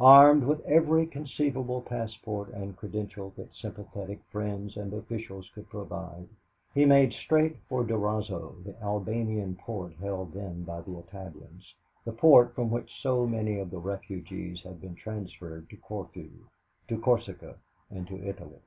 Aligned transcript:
Armed 0.00 0.42
with 0.42 0.60
every 0.66 1.06
conceivable 1.06 1.80
passport 1.82 2.48
and 2.48 2.76
credential 2.76 3.32
that 3.36 3.54
sympathetic 3.54 4.20
friends 4.24 4.76
and 4.76 4.92
officials 4.92 5.48
could 5.54 5.68
provide, 5.70 6.26
he 6.74 6.84
made 6.84 7.12
straight 7.12 7.58
for 7.68 7.84
Durazzo, 7.84 8.56
the 8.64 8.74
Albanian 8.82 9.54
port 9.54 9.94
held 10.00 10.32
then 10.32 10.64
by 10.64 10.80
the 10.80 10.98
Italians 10.98 11.72
the 12.04 12.10
port 12.10 12.56
from 12.56 12.72
which 12.72 13.00
so 13.00 13.24
many 13.24 13.56
of 13.60 13.70
the 13.70 13.78
refugees 13.78 14.60
had 14.62 14.80
been 14.80 14.96
transferred 14.96 15.70
to 15.70 15.76
Corfu, 15.76 16.28
to 16.88 16.98
Corsica, 16.98 17.54
and 17.88 18.04
to 18.08 18.20
Italy. 18.20 18.58